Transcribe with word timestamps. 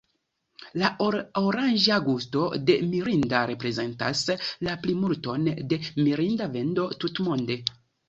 La 0.83 0.87
oranĝa 1.07 1.99
gusto 2.07 2.47
de 2.71 2.79
"Mirinda" 2.95 3.43
reprezentas 3.53 4.27
la 4.71 4.77
plimulton 4.89 5.49
de 5.63 5.83
Mirinda 6.03 6.53
vendo 6.61 6.93
tutmonde. 7.07 7.65